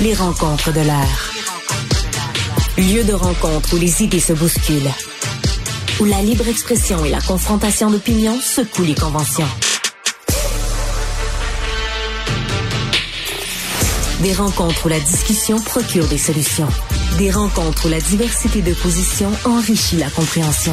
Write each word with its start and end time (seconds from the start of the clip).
Les 0.00 0.14
rencontres 0.14 0.72
de 0.72 0.80
l'air. 0.80 1.32
Lieu 2.78 3.04
de 3.04 3.12
rencontre 3.12 3.74
où 3.74 3.76
les 3.76 4.02
idées 4.02 4.18
se 4.18 4.32
bousculent. 4.32 4.90
Où 6.00 6.06
la 6.06 6.22
libre 6.22 6.48
expression 6.48 7.04
et 7.04 7.10
la 7.10 7.20
confrontation 7.20 7.90
d'opinions 7.90 8.40
secouent 8.40 8.84
les 8.84 8.94
conventions. 8.94 9.48
Des 14.22 14.32
rencontres 14.32 14.86
où 14.86 14.88
la 14.88 15.00
discussion 15.00 15.60
procure 15.60 16.06
des 16.08 16.18
solutions. 16.18 16.68
Des 17.18 17.30
rencontres 17.30 17.86
où 17.86 17.88
la 17.90 18.00
diversité 18.00 18.62
de 18.62 18.72
positions 18.72 19.30
enrichit 19.44 19.96
la 19.96 20.08
compréhension. 20.10 20.72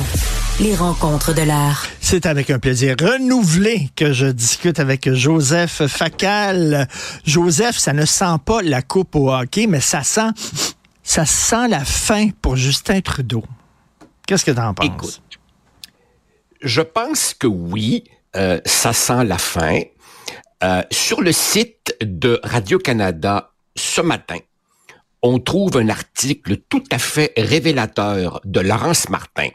Les 0.62 0.76
rencontres 0.76 1.34
de 1.34 1.42
l'art. 1.42 1.86
C'est 2.00 2.26
avec 2.26 2.50
un 2.50 2.60
plaisir 2.60 2.96
renouvelé 3.00 3.90
que 3.96 4.14
je 4.14 4.28
discute 4.28 4.80
avec 4.80 5.12
Joseph 5.12 5.86
Facal. 5.88 6.88
Joseph, 7.26 7.78
ça 7.78 7.94
ne 7.94 8.06
sent 8.06 8.36
pas 8.46 8.62
la 8.62 8.82
coupe 8.82 9.16
au 9.16 9.32
hockey, 9.32 9.68
mais 9.68 9.82
ça 9.82 10.04
sent, 10.04 10.30
ça 11.04 11.26
sent 11.26 11.68
la 11.68 11.84
fin 11.84 12.30
pour 12.42 12.56
Justin 12.56 13.02
Trudeau. 13.02 13.44
Qu'est-ce 14.26 14.46
que 14.46 14.52
tu 14.52 14.60
en 14.60 14.74
penses? 14.74 14.86
Écoute, 14.86 15.22
je 16.62 16.82
pense 16.82 17.34
que 17.34 17.48
oui, 17.48 18.06
euh, 18.36 18.60
ça 18.66 18.94
sent 18.94 19.26
la 19.26 19.38
fin. 19.38 19.82
Euh, 20.64 20.82
sur 20.92 21.22
le 21.22 21.32
site 21.32 21.96
de 22.02 22.40
Radio-Canada 22.44 23.52
ce 23.76 24.02
matin, 24.02 24.38
on 25.22 25.40
trouve 25.40 25.78
un 25.78 25.90
article 25.90 26.58
tout 26.70 26.84
à 26.92 27.00
fait 27.00 27.34
révélateur 27.38 28.40
de 28.46 28.60
Laurence 28.60 29.10
Martin. 29.10 29.50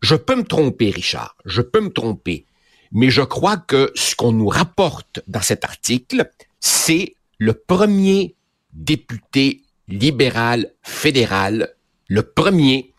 Je 0.00 0.14
peux 0.14 0.36
me 0.36 0.44
tromper, 0.44 0.90
Richard, 0.90 1.36
je 1.44 1.60
peux 1.60 1.80
me 1.80 1.92
tromper, 1.92 2.46
mais 2.92 3.10
je 3.10 3.22
crois 3.22 3.56
que 3.56 3.90
ce 3.94 4.14
qu'on 4.14 4.32
nous 4.32 4.48
rapporte 4.48 5.20
dans 5.26 5.42
cet 5.42 5.64
article, 5.64 6.30
c'est 6.60 7.14
le 7.38 7.52
premier 7.52 8.34
député 8.72 9.62
libéral 9.88 10.72
fédéral, 10.82 11.74
le 12.08 12.22
premier 12.22 12.92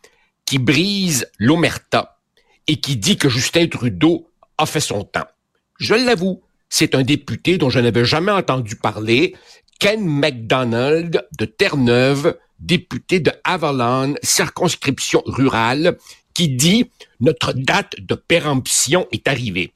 qui 0.45 0.57
brise 0.57 1.29
l'omerta 1.37 2.19
et 2.67 2.79
qui 2.79 2.97
dit 2.97 3.17
que 3.17 3.29
Justin 3.29 3.67
Trudeau 3.67 4.29
a 4.57 4.65
fait 4.65 4.79
son 4.79 5.03
temps. 5.03 5.27
Je 5.79 5.95
l'avoue, 5.95 6.41
c'est 6.69 6.95
un 6.95 7.03
député 7.03 7.57
dont 7.57 7.69
je 7.69 7.79
n'avais 7.79 8.05
jamais 8.05 8.31
entendu 8.31 8.75
parler, 8.75 9.35
Ken 9.79 10.05
MacDonald 10.05 11.25
de 11.37 11.45
Terre-Neuve, 11.45 12.37
député 12.59 13.19
de 13.21 13.31
Avalon, 13.45 14.15
circonscription 14.21 15.23
rurale, 15.25 15.97
qui 16.33 16.49
dit 16.49 16.89
notre 17.21 17.53
date 17.53 17.95
de 17.99 18.15
péremption 18.15 19.07
est 19.11 19.27
arrivée. 19.27 19.71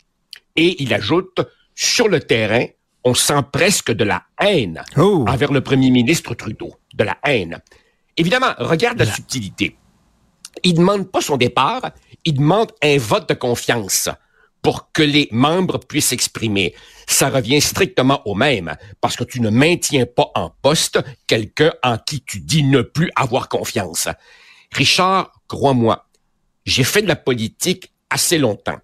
Et 0.56 0.82
il 0.84 0.94
ajoute, 0.94 1.40
sur 1.74 2.08
le 2.10 2.20
terrain, 2.20 2.66
on 3.06 3.14
sent 3.14 3.42
presque 3.52 3.92
de 3.92 4.04
la 4.04 4.24
haine 4.40 4.82
Oh. 4.98 5.26
envers 5.28 5.52
le 5.52 5.62
premier 5.62 5.90
ministre 5.90 6.36
Trudeau. 6.36 6.76
De 6.94 7.04
la 7.04 7.18
haine. 7.26 7.60
Évidemment, 8.18 8.54
regarde 8.60 9.00
la 9.00 9.06
La- 9.06 9.14
subtilité. 9.14 9.76
Il 10.64 10.76
demande 10.76 11.10
pas 11.12 11.22
son 11.22 11.38
départ, 11.38 11.82
il 12.26 12.36
demande 12.36 12.72
un 12.84 12.98
vote 12.98 13.28
de 13.30 13.34
confiance 13.34 14.10
pour 14.64 14.92
que 14.92 15.04
les 15.04 15.28
membres 15.32 15.78
puissent 15.78 16.08
s'exprimer. 16.08 16.74
Ça 17.06 17.30
revient 17.30 17.62
strictement 17.62 18.22
au 18.26 18.34
même, 18.34 18.76
parce 19.02 19.16
que 19.16 19.26
tu 19.26 19.42
ne 19.42 19.50
maintiens 19.50 20.08
pas 20.08 20.32
en 20.34 20.50
poste 20.50 21.00
quelqu'un 21.28 21.74
en 21.84 21.98
qui 21.98 22.22
tu 22.22 22.40
dis 22.40 22.64
ne 22.64 22.82
plus 22.82 23.12
avoir 23.16 23.50
confiance. 23.50 24.08
Richard, 24.72 25.34
crois-moi, 25.48 26.08
j'ai 26.66 26.86
fait 26.86 27.02
de 27.02 27.08
la 27.08 27.18
politique 27.18 27.92
assez 28.10 28.38
longtemps. 28.38 28.80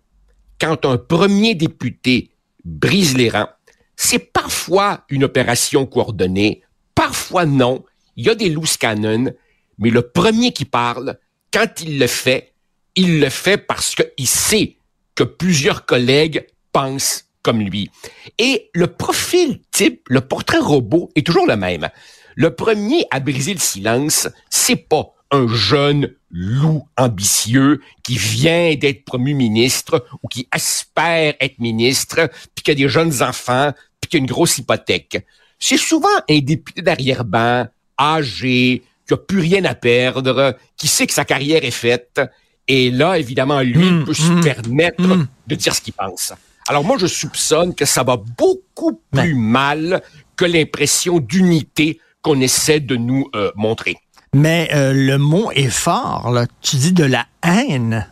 Quand 0.59 0.85
un 0.85 0.97
premier 0.97 1.55
député 1.55 2.31
brise 2.65 3.15
les 3.15 3.29
rangs, 3.29 3.49
c'est 3.95 4.19
parfois 4.19 5.05
une 5.09 5.23
opération 5.23 5.85
coordonnée, 5.85 6.61
parfois 6.93 7.45
non. 7.45 7.85
Il 8.17 8.25
y 8.25 8.29
a 8.29 8.35
des 8.35 8.49
loose 8.49 8.75
cannons, 8.75 9.33
mais 9.77 9.89
le 9.89 10.01
premier 10.01 10.51
qui 10.51 10.65
parle, 10.65 11.17
quand 11.53 11.81
il 11.81 11.99
le 11.99 12.07
fait, 12.07 12.53
il 12.95 13.21
le 13.21 13.29
fait 13.29 13.57
parce 13.57 13.95
qu'il 13.95 14.27
sait 14.27 14.78
que 15.19 15.25
plusieurs 15.25 15.85
collègues 15.85 16.47
pensent 16.71 17.25
comme 17.41 17.59
lui. 17.59 17.91
Et 18.37 18.69
le 18.73 18.87
profil 18.87 19.59
type, 19.69 20.03
le 20.07 20.21
portrait 20.21 20.59
robot 20.59 21.09
est 21.13 21.25
toujours 21.27 21.45
le 21.45 21.57
même. 21.57 21.89
Le 22.35 22.55
premier 22.55 23.05
à 23.11 23.19
briser 23.19 23.53
le 23.53 23.59
silence, 23.59 24.29
c'est 24.49 24.77
pas 24.77 25.13
un 25.31 25.45
jeune 25.49 26.15
loup 26.31 26.87
ambitieux 26.95 27.81
qui 28.01 28.15
vient 28.15 28.75
d'être 28.75 29.03
promu 29.03 29.33
ministre 29.33 30.05
ou 30.23 30.29
qui 30.29 30.47
espère 30.55 31.33
être 31.41 31.59
ministre, 31.59 32.29
puis 32.55 32.63
qui 32.63 32.71
a 32.71 32.75
des 32.75 32.87
jeunes 32.87 33.21
enfants, 33.21 33.73
puis 33.99 34.09
qui 34.09 34.15
a 34.15 34.19
une 34.19 34.25
grosse 34.25 34.57
hypothèque. 34.57 35.27
C'est 35.59 35.75
souvent 35.75 36.07
un 36.29 36.39
député 36.39 36.81
d'arrière-ban, 36.81 37.67
âgé, 37.99 38.83
qui 39.05 39.13
a 39.13 39.17
plus 39.17 39.41
rien 39.41 39.65
à 39.65 39.75
perdre, 39.75 40.55
qui 40.77 40.87
sait 40.87 41.07
que 41.07 41.13
sa 41.13 41.25
carrière 41.25 41.65
est 41.65 41.71
faite, 41.71 42.21
et 42.69 42.91
là, 42.91 43.17
évidemment, 43.17 43.59
lui 43.61 43.89
Mm, 43.91 44.05
peut 44.05 44.13
se 44.13 44.31
mm, 44.31 44.41
permettre 44.41 45.01
mm. 45.01 45.27
de 45.47 45.55
dire 45.55 45.75
ce 45.75 45.81
qu'il 45.81 45.93
pense. 45.93 46.33
Alors 46.67 46.83
moi, 46.83 46.97
je 46.99 47.07
soupçonne 47.07 47.73
que 47.73 47.85
ça 47.85 48.03
va 48.03 48.17
beaucoup 48.37 49.01
plus 49.11 49.33
mal 49.33 50.01
que 50.35 50.45
l'impression 50.45 51.19
d'unité 51.19 51.99
qu'on 52.21 52.39
essaie 52.39 52.79
de 52.79 52.95
nous 52.95 53.27
euh, 53.35 53.51
montrer. 53.55 53.97
Mais 54.33 54.69
euh, 54.73 54.93
le 54.93 55.17
mot 55.17 55.51
est 55.51 55.69
fort, 55.69 56.29
là. 56.31 56.45
Tu 56.61 56.75
dis 56.75 56.93
de 56.93 57.03
la 57.03 57.25
haine. 57.43 58.07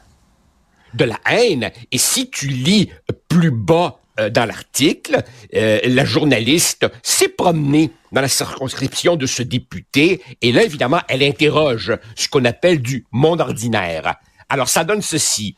de 0.96 1.06
la 1.06 1.20
haine. 1.30 1.70
Et 1.92 2.00
si 2.00 2.30
tu 2.32 2.48
lis 2.48 2.90
plus 3.30 3.52
bas 3.52 4.00
euh, 4.20 4.32
dans 4.32 4.46
l'article, 4.46 5.24
euh, 5.54 5.80
la 5.84 6.06
journaliste 6.06 6.88
s'est 7.04 7.28
promenée 7.28 7.92
dans 8.12 8.22
la 8.22 8.28
circonscription 8.28 9.16
de 9.16 9.28
ce 9.28 9.44
député 9.44 10.24
et 10.42 10.52
là, 10.52 10.64
évidemment, 10.64 11.02
elle 11.08 11.22
interroge 11.22 11.96
ce 12.16 12.28
qu'on 12.28 12.46
appelle 12.46 12.82
du 12.82 13.06
monde 13.12 13.42
ordinaire. 13.42 14.16
Alors, 14.50 14.70
ça 14.70 14.84
donne 14.84 15.02
ceci. 15.02 15.56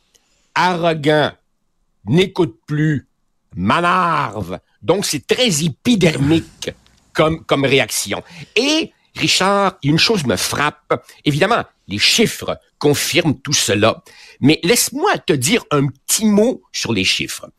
Arrogant, 0.56 1.32
n'écoute 2.06 2.60
plus, 2.66 3.08
manarve. 3.56 4.60
Donc, 4.82 5.06
c'est 5.06 5.26
très 5.26 5.64
épidermique 5.64 6.72
comme, 7.14 7.46
comme 7.46 7.66
réaction. 7.66 8.24
Et, 8.56 8.92
Richard, 9.16 9.78
une 9.84 10.00
chose 10.00 10.26
me 10.26 10.36
frappe. 10.36 11.06
Évidemment, 11.26 11.64
les 11.88 11.98
chiffres 11.98 12.60
confirment 12.78 13.40
tout 13.40 13.54
cela. 13.54 14.04
Mais 14.40 14.60
laisse-moi 14.64 15.18
te 15.20 15.34
dire 15.34 15.66
un 15.72 15.88
petit 15.88 16.26
mot 16.26 16.62
sur 16.72 16.94
les 16.94 17.04
chiffres. 17.04 17.50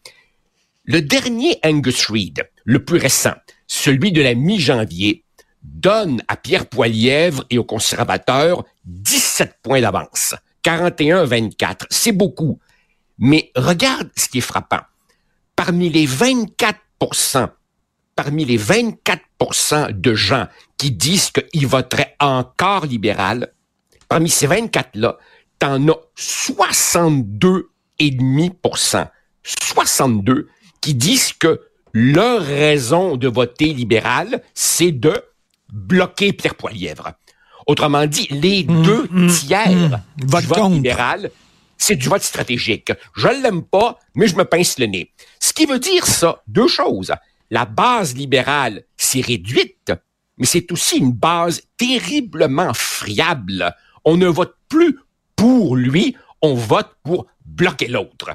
Le 0.85 1.03
dernier 1.03 1.59
Angus 1.63 2.07
Reid, 2.07 2.49
le 2.65 2.85
plus 2.85 2.99
récent, 2.99 3.35
celui 3.67 4.13
de 4.13 4.23
la 4.23 4.35
mi-janvier, 4.35 5.25
donne 5.63 6.23
à 6.27 6.37
Pierre 6.37 6.67
Poilièvre 6.67 7.45
et 7.51 7.59
aux 7.59 7.65
conservateurs 7.65 8.65
17 8.87 9.59
points 9.63 9.81
d'avance. 9.81 10.35
41-24. 10.65 11.87
C'est 11.91 12.13
beaucoup. 12.13 12.61
Mais 13.19 13.51
regarde 13.57 14.09
ce 14.17 14.29
qui 14.29 14.39
est 14.39 14.43
frappant. 14.43 14.81
Parmi 15.57 15.91
les 15.91 16.07
24% 16.07 17.51
parmi 18.23 18.45
les 18.45 18.59
24% 18.59 19.99
de 19.99 20.15
gens 20.15 20.47
qui 20.77 20.91
disent 20.91 21.31
qu'ils 21.31 21.67
voteraient 21.67 22.15
encore 22.21 22.85
libéral, 22.85 23.55
parmi 24.09 24.29
ces 24.29 24.47
24-là, 24.47 25.17
t'en 25.59 25.89
as 25.89 25.97
62,5% 26.19 29.09
62 29.43 30.49
qui 30.83 30.95
disent 30.95 31.33
que 31.33 31.63
leur 31.95 32.43
raison 32.43 33.17
de 33.17 33.29
voter 33.29 33.73
libéral, 33.73 34.43
c'est 34.53 34.93
de 34.93 35.15
bloquer 35.73 36.35
Pierre 36.35 36.57
Poilièvre. 36.57 37.13
Autrement 37.71 38.05
dit, 38.05 38.27
les 38.33 38.65
deux 38.65 39.07
tiers 39.29 39.71
mmh. 39.71 40.01
du 40.17 40.27
Vote 40.27 40.73
libéral, 40.73 41.31
c'est 41.79 41.95
du 41.95 42.09
vote 42.09 42.21
stratégique. 42.21 42.93
Je 43.15 43.29
l'aime 43.29 43.63
pas, 43.63 43.97
mais 44.17 44.27
je 44.27 44.35
me 44.35 44.45
pince 44.45 44.77
le 44.81 44.87
nez. 44.87 45.13
Ce 45.39 45.53
qui 45.53 45.67
veut 45.67 45.79
dire 45.79 46.05
ça, 46.05 46.43
deux 46.49 46.67
choses. 46.67 47.13
La 47.49 47.67
base 47.67 48.17
libérale 48.17 48.83
s'est 48.97 49.21
réduite, 49.21 49.93
mais 50.37 50.47
c'est 50.47 50.73
aussi 50.73 50.99
une 50.99 51.13
base 51.13 51.63
terriblement 51.77 52.75
friable. 52.75 53.73
On 54.05 54.17
ne 54.17 54.27
vote 54.27 54.57
plus 54.69 54.99
pour 55.37 55.77
lui, 55.77 56.17
on 56.43 56.55
vote 56.55 56.97
pour 57.05 57.29
bloquer 57.45 57.87
l'autre. 57.87 58.31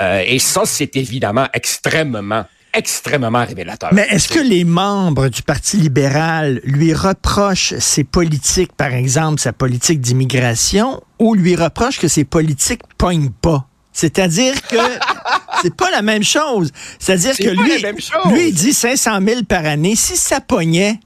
Euh, 0.00 0.24
et 0.26 0.40
ça, 0.40 0.62
c'est 0.66 0.96
évidemment 0.96 1.46
extrêmement, 1.52 2.44
extrêmement 2.74 3.44
révélateur. 3.44 3.90
Mais 3.92 4.06
est-ce 4.10 4.28
que 4.28 4.38
les 4.38 4.64
membres 4.64 5.28
du 5.28 5.42
Parti 5.42 5.76
libéral 5.76 6.60
lui 6.64 6.92
reprochent 6.92 7.74
ses 7.78 8.04
politiques, 8.04 8.72
par 8.72 8.92
exemple 8.92 9.40
sa 9.40 9.52
politique 9.52 10.00
d'immigration, 10.00 11.02
ou 11.18 11.34
lui 11.34 11.56
reprochent 11.56 11.98
que 11.98 12.08
ses 12.08 12.24
politiques 12.24 12.82
pognent 12.98 13.30
pas? 13.30 13.66
C'est-à-dire 13.92 14.54
que 14.68 14.76
c'est 15.62 15.74
pas 15.74 15.90
la 15.90 16.02
même 16.02 16.22
chose. 16.22 16.70
C'est-à-dire 16.98 17.34
C'est 17.34 17.44
que 17.44 17.50
lui, 17.50 18.48
il 18.48 18.54
dit 18.54 18.72
500 18.72 19.18
000 19.26 19.42
par 19.44 19.66
année. 19.66 19.96
Si 19.96 20.16
ça 20.16 20.40
pognait, 20.40 21.00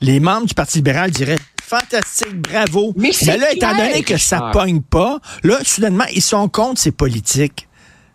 les 0.00 0.20
membres 0.20 0.46
du 0.46 0.54
Parti 0.54 0.78
libéral 0.78 1.10
diraient 1.10 1.36
fantastique, 1.70 2.40
bravo. 2.40 2.92
Mais 2.96 3.12
là, 3.26 3.52
étant 3.52 3.76
donné 3.76 4.02
que 4.02 4.16
ça 4.16 4.50
pogne 4.52 4.80
pas, 4.80 5.20
là, 5.44 5.58
soudainement, 5.62 6.06
ils 6.12 6.22
sont 6.22 6.48
contre 6.48 6.80
ces 6.80 6.90
politiques. 6.90 7.68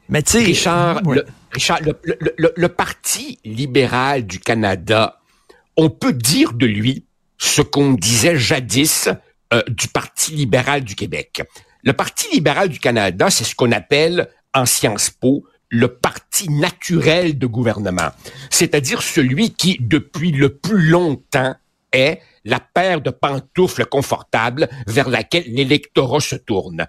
Mais 0.09 0.21
tu 0.21 0.33
sais, 0.33 0.39
Richard, 0.39 1.05
ouais. 1.05 1.15
le, 1.15 1.25
Richard, 1.55 1.79
le, 2.03 2.67
Parti 2.67 3.39
libéral 3.45 4.25
du 4.25 4.39
Canada, 4.39 5.21
on 5.77 5.89
peut 5.89 6.11
dire 6.11 6.51
de 6.51 6.65
lui 6.65 7.05
ce 7.37 7.61
qu'on 7.61 7.93
disait 7.93 8.37
jadis 8.37 9.07
euh, 9.53 9.63
du 9.69 9.87
Parti 9.87 10.33
libéral 10.33 10.83
du 10.83 10.95
Québec. 10.95 11.43
Le 11.83 11.93
Parti 11.93 12.29
libéral 12.33 12.67
du 12.67 12.79
Canada, 12.79 13.29
c'est 13.29 13.45
ce 13.45 13.55
qu'on 13.55 13.71
appelle 13.71 14.27
en 14.53 14.65
Sciences 14.65 15.09
Po 15.09 15.45
le 15.69 15.87
parti 15.87 16.49
naturel 16.49 17.37
de 17.37 17.47
gouvernement, 17.47 18.11
c'est-à-dire 18.49 19.01
celui 19.01 19.51
qui, 19.51 19.77
depuis 19.79 20.31
le 20.31 20.49
plus 20.49 20.89
longtemps, 20.89 21.55
est 21.91 22.21
la 22.43 22.59
paire 22.59 23.01
de 23.01 23.09
pantoufles 23.09 23.85
confortables 23.85 24.69
vers 24.87 25.09
laquelle 25.09 25.45
l'électorat 25.47 26.19
se 26.19 26.35
tourne. 26.35 26.85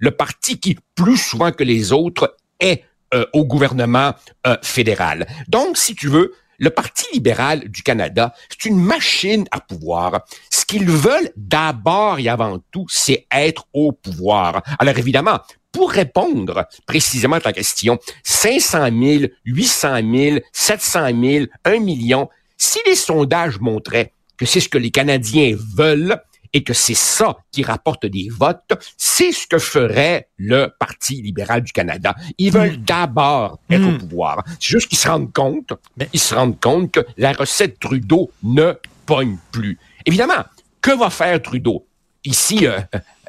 Le 0.00 0.10
parti 0.12 0.58
qui, 0.58 0.78
plus 0.94 1.16
souvent 1.16 1.52
que 1.52 1.64
les 1.64 1.92
autres, 1.92 2.36
est 2.60 2.84
euh, 3.14 3.26
au 3.32 3.44
gouvernement 3.44 4.14
euh, 4.46 4.56
fédéral. 4.62 5.26
Donc, 5.48 5.76
si 5.76 5.94
tu 5.94 6.08
veux, 6.08 6.34
le 6.58 6.70
Parti 6.70 7.06
libéral 7.12 7.68
du 7.68 7.82
Canada, 7.82 8.34
c'est 8.48 8.68
une 8.68 8.76
machine 8.76 9.44
à 9.50 9.60
pouvoir. 9.60 10.24
Ce 10.50 10.64
qu'ils 10.64 10.90
veulent 10.90 11.30
d'abord 11.36 12.18
et 12.18 12.28
avant 12.28 12.58
tout, 12.70 12.86
c'est 12.88 13.26
être 13.30 13.66
au 13.72 13.92
pouvoir. 13.92 14.62
Alors 14.78 14.96
évidemment, 14.98 15.40
pour 15.72 15.90
répondre 15.90 16.66
précisément 16.86 17.36
à 17.36 17.40
ta 17.40 17.52
question, 17.52 17.98
500 18.22 18.88
000, 19.00 19.24
800 19.44 20.00
000, 20.14 20.38
700 20.52 21.08
000, 21.20 21.46
1 21.64 21.78
million, 21.80 22.28
si 22.56 22.78
les 22.86 22.94
sondages 22.94 23.58
montraient 23.60 24.12
que 24.36 24.46
c'est 24.46 24.60
ce 24.60 24.68
que 24.68 24.78
les 24.78 24.90
Canadiens 24.90 25.56
veulent 25.76 26.20
et 26.54 26.62
que 26.62 26.72
c'est 26.72 26.94
ça 26.94 27.36
qui 27.52 27.64
rapporte 27.64 28.06
des 28.06 28.28
votes, 28.30 28.72
c'est 28.96 29.32
ce 29.32 29.46
que 29.46 29.58
ferait 29.58 30.28
le 30.38 30.68
Parti 30.78 31.20
libéral 31.20 31.62
du 31.62 31.72
Canada. 31.72 32.14
Ils 32.38 32.52
veulent 32.52 32.78
hmm. 32.78 32.84
d'abord 32.84 33.58
être 33.68 33.84
au 33.84 33.90
hmm. 33.90 33.98
pouvoir. 33.98 34.44
C'est 34.60 34.68
juste 34.68 34.88
qu'ils 34.88 34.98
se 34.98 35.08
rendent 35.08 35.32
compte, 35.32 35.72
ils 36.12 36.20
se 36.20 36.34
rendent 36.34 36.60
compte 36.60 36.92
que 36.92 37.00
la 37.18 37.32
recette 37.32 37.78
Trudeau 37.80 38.30
ne 38.44 38.72
pogne 39.04 39.36
plus. 39.50 39.78
Évidemment, 40.06 40.44
que 40.80 40.96
va 40.96 41.10
faire 41.10 41.42
Trudeau? 41.42 41.86
Ici, 42.24 42.66
euh, 42.66 42.80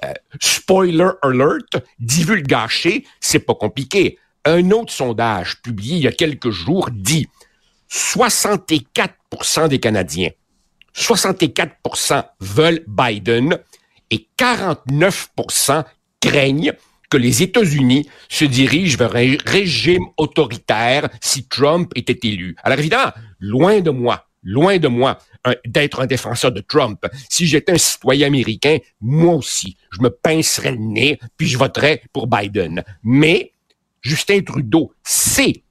euh, 0.06 0.13
spoiler 0.39 1.10
alert, 1.21 1.83
divulgaché, 2.00 3.06
c'est 3.19 3.39
pas 3.39 3.56
compliqué. 3.56 4.19
Un 4.45 4.69
autre 4.71 4.94
sondage 4.94 5.62
publié 5.63 5.98
il 5.98 6.04
y 6.04 6.07
a 6.07 6.12
quelques 6.12 6.51
jours 6.51 6.89
dit 6.92 7.28
64% 7.92 9.68
des 9.68 9.80
Canadiens 9.80 10.30
64% 10.95 12.24
veulent 12.39 12.83
Biden 12.88 13.59
et 14.12 14.27
49% 14.38 15.83
craignent 16.21 16.74
que 17.09 17.18
les 17.18 17.44
États-Unis 17.44 18.09
se 18.30 18.45
dirigent 18.45 18.97
vers 18.97 19.15
un 19.15 19.36
régime 19.45 20.06
autoritaire 20.18 21.09
si 21.21 21.47
Trump 21.47 21.92
était 21.95 22.27
élu. 22.27 22.56
Alors 22.63 22.80
évidemment, 22.80 23.12
loin 23.39 23.81
de 23.81 23.92
moi, 23.92 24.27
loin 24.44 24.77
de 24.77 24.88
moi 24.88 25.19
d'être 25.65 26.01
un 26.01 26.07
défenseur 26.07 26.51
de 26.51 26.62
Trump. 26.62 27.06
Si 27.30 27.45
j'étais 27.45 27.74
un 27.74 27.77
citoyen 27.77 28.27
américain, 28.27 28.77
moi 29.01 29.36
aussi, 29.36 29.77
je 29.92 30.01
me 30.01 30.09
pincerais 30.09 30.71
le 30.71 30.80
nez, 30.80 31.19
puis 31.38 31.47
je 31.47 31.57
voterais 31.57 32.01
pour 32.12 32.27
Biden. 32.27 32.83
Mais 33.03 33.51
Justin 34.01 34.42
Trudeau 34.42 34.94
sait 35.03 35.63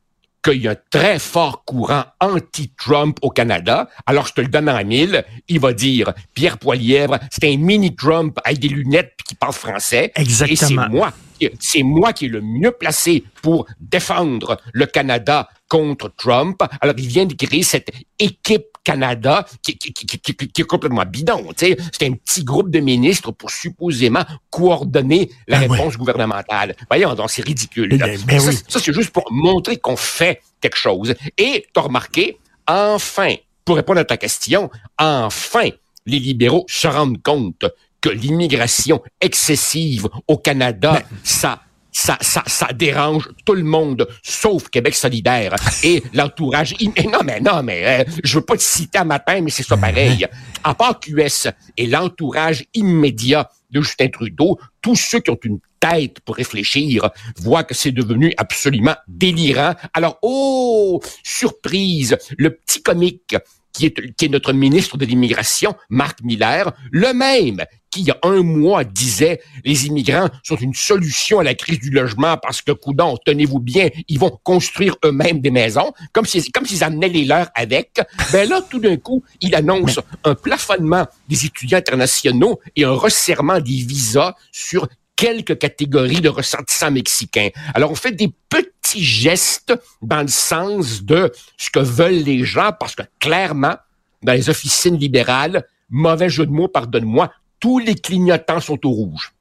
qu'il 0.44 0.62
y 0.62 0.68
a 0.68 0.72
un 0.72 0.76
très 0.90 1.18
fort 1.18 1.64
courant 1.64 2.04
anti-Trump 2.20 3.18
au 3.22 3.30
Canada. 3.30 3.88
Alors, 4.06 4.26
je 4.26 4.34
te 4.34 4.40
le 4.42 4.48
donne 4.48 4.68
en 4.68 4.84
mille. 4.84 5.24
Il 5.48 5.58
va 5.58 5.72
dire, 5.72 6.12
Pierre 6.34 6.58
Poilièvre, 6.58 7.18
c'est 7.30 7.52
un 7.52 7.56
mini-Trump 7.56 8.38
avec 8.44 8.58
des 8.58 8.68
lunettes 8.68 9.14
qui 9.26 9.34
parle 9.34 9.54
français. 9.54 10.12
Exactement. 10.14 10.82
Et 10.82 10.86
c'est 10.86 10.90
moi, 10.90 11.12
c'est 11.58 11.82
moi 11.82 12.12
qui 12.12 12.26
est 12.26 12.28
le 12.28 12.42
mieux 12.42 12.72
placé 12.72 13.24
pour 13.42 13.66
défendre 13.80 14.60
le 14.72 14.86
Canada 14.86 15.48
contre 15.68 16.12
Trump. 16.16 16.62
Alors, 16.80 16.94
il 16.98 17.06
vient 17.06 17.26
de 17.26 17.34
créer 17.34 17.62
cette 17.62 17.90
équipe 18.18 18.66
Canada 18.84 19.46
qui, 19.62 19.76
qui, 19.78 19.92
qui, 19.92 20.06
qui 20.18 20.60
est 20.60 20.64
complètement 20.64 21.04
bidon. 21.04 21.48
C'est 21.56 21.76
un 22.02 22.12
petit 22.12 22.44
groupe 22.44 22.70
de 22.70 22.80
ministres 22.80 23.32
pour 23.32 23.50
supposément 23.50 24.24
coordonner 24.50 25.30
la 25.48 25.60
ben 25.60 25.72
réponse 25.72 25.96
gouvernementale. 25.96 26.76
Voyons, 26.88 27.14
donc 27.14 27.30
c'est 27.30 27.44
ridicule. 27.44 27.88
Eh 27.92 27.96
ben, 27.98 28.20
ben 28.26 28.40
ça, 28.40 28.78
c'est 28.78 28.92
juste 28.92 29.10
pour 29.10 29.24
montrer 29.32 29.78
qu'on 29.78 29.96
fait 29.96 30.42
quelque 30.60 30.76
chose. 30.76 31.14
Et 31.38 31.66
tu 31.72 31.80
as 31.80 31.82
remarqué, 31.82 32.38
enfin, 32.66 33.34
pour 33.64 33.76
répondre 33.76 34.00
à 34.00 34.04
ta 34.04 34.18
question, 34.18 34.70
enfin, 34.98 35.70
les 36.06 36.18
libéraux 36.18 36.66
se 36.68 36.86
rendent 36.86 37.22
compte 37.22 37.64
que 38.00 38.10
l'immigration 38.10 39.02
excessive 39.20 40.08
au 40.28 40.36
Canada, 40.36 41.02
ça 41.22 41.62
ça, 41.94 42.18
ça, 42.20 42.42
ça 42.46 42.68
dérange 42.74 43.30
tout 43.46 43.54
le 43.54 43.62
monde, 43.62 44.06
sauf 44.22 44.68
Québec 44.68 44.94
solidaire 44.94 45.54
et 45.84 46.02
l'entourage. 46.12 46.74
Non, 47.04 47.20
mais 47.24 47.40
non, 47.40 47.62
mais 47.62 48.00
euh, 48.00 48.04
je 48.24 48.38
veux 48.38 48.44
pas 48.44 48.56
te 48.56 48.62
citer 48.62 48.98
à 48.98 49.04
matin, 49.04 49.40
mais 49.40 49.50
c'est 49.50 49.62
ça 49.62 49.76
pareil. 49.76 50.26
À 50.64 50.74
part 50.74 50.98
QS 50.98 51.48
et 51.76 51.86
l'entourage 51.86 52.64
immédiat 52.74 53.48
de 53.70 53.80
Justin 53.80 54.08
Trudeau, 54.08 54.58
tous 54.82 54.96
ceux 54.96 55.20
qui 55.20 55.30
ont 55.30 55.38
une 55.44 55.60
tête 55.78 56.20
pour 56.20 56.36
réfléchir 56.36 57.10
voient 57.36 57.64
que 57.64 57.74
c'est 57.74 57.92
devenu 57.92 58.32
absolument 58.38 58.96
délirant. 59.06 59.74
Alors, 59.92 60.18
oh, 60.22 61.00
surprise, 61.22 62.16
le 62.36 62.50
petit 62.50 62.82
comique 62.82 63.36
qui 63.74 63.86
est, 63.86 64.16
qui 64.16 64.24
est 64.24 64.28
notre 64.28 64.52
ministre 64.52 64.96
de 64.96 65.04
l'immigration, 65.04 65.74
Marc 65.90 66.22
Miller, 66.22 66.72
le 66.90 67.12
même 67.12 67.64
qui, 67.90 68.00
il 68.00 68.06
y 68.06 68.10
a 68.10 68.18
un 68.22 68.42
mois, 68.42 68.82
disait 68.82 69.40
les 69.64 69.86
immigrants 69.86 70.28
sont 70.42 70.56
une 70.56 70.74
solution 70.74 71.38
à 71.38 71.44
la 71.44 71.54
crise 71.54 71.78
du 71.78 71.90
logement 71.90 72.36
parce 72.36 72.60
que, 72.60 72.72
coudon, 72.72 73.16
tenez-vous 73.24 73.60
bien, 73.60 73.88
ils 74.08 74.18
vont 74.18 74.36
construire 74.42 74.96
eux-mêmes 75.04 75.40
des 75.40 75.52
maisons, 75.52 75.92
comme 76.12 76.24
s'ils 76.24 76.50
comme 76.50 76.66
s'ils 76.66 76.82
amenaient 76.82 77.08
les 77.08 77.24
leurs 77.24 77.50
avec. 77.54 78.00
Ben 78.32 78.48
là, 78.48 78.60
tout 78.68 78.80
d'un 78.80 78.96
coup, 78.96 79.22
il 79.40 79.54
annonce 79.54 80.00
un 80.24 80.34
plafonnement 80.34 81.06
des 81.28 81.46
étudiants 81.46 81.78
internationaux 81.78 82.58
et 82.74 82.84
un 82.84 82.92
resserrement 82.92 83.60
des 83.60 83.84
visas 83.84 84.34
sur 84.50 84.88
quelques 85.16 85.58
catégories 85.58 86.20
de 86.20 86.28
ressortissants 86.28 86.90
mexicains. 86.90 87.48
Alors, 87.74 87.90
on 87.90 87.94
fait 87.94 88.12
des 88.12 88.32
petits 88.48 89.04
gestes 89.04 89.74
dans 90.02 90.22
le 90.22 90.28
sens 90.28 91.02
de 91.02 91.32
ce 91.56 91.70
que 91.70 91.80
veulent 91.80 92.22
les 92.22 92.44
gens 92.44 92.70
parce 92.78 92.94
que 92.94 93.02
clairement, 93.20 93.76
dans 94.22 94.32
les 94.32 94.48
officines 94.48 94.96
libérales, 94.96 95.64
mauvais 95.90 96.28
jeu 96.28 96.46
de 96.46 96.50
mots, 96.50 96.68
pardonne-moi, 96.68 97.32
tous 97.60 97.78
les 97.78 97.94
clignotants 97.94 98.60
sont 98.60 98.84
au 98.86 98.90
rouge. 98.90 99.32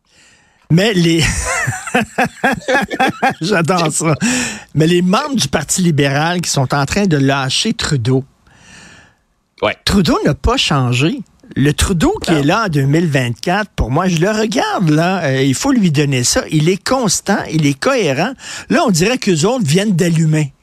Mais 0.70 0.94
les... 0.94 1.24
J'adore 3.42 3.92
ça. 3.92 4.16
Mais 4.74 4.88
les 4.88 5.02
membres 5.02 5.36
du 5.36 5.48
Parti 5.48 5.82
libéral 5.82 6.42
qui 6.42 6.50
sont 6.50 6.74
en 6.74 6.86
train 6.86 7.06
de 7.06 7.18
lâcher 7.18 7.74
Trudeau. 7.74 8.24
Ouais. 9.62 9.78
Trudeau 9.86 10.18
n'a 10.26 10.34
pas 10.34 10.58
changé. 10.58 11.20
Le 11.56 11.72
Trudeau 11.74 12.16
qui 12.22 12.32
est 12.32 12.44
là 12.44 12.66
en 12.66 12.68
2024, 12.68 13.70
pour 13.76 13.92
moi, 13.92 14.08
je 14.08 14.18
le 14.18 14.32
regarde 14.32 14.90
là, 14.90 15.24
euh, 15.24 15.44
il 15.44 15.54
faut 15.54 15.72
lui 15.72 15.92
donner 15.92 16.24
ça. 16.24 16.44
Il 16.50 16.68
est 16.68 16.84
constant, 16.84 17.38
il 17.52 17.68
est 17.68 17.80
cohérent. 17.80 18.34
Là, 18.70 18.84
on 18.88 18.90
dirait 18.90 19.20
qu'eux 19.20 19.46
autres 19.46 19.66
viennent 19.66 19.96
d'allumer. 19.96 20.54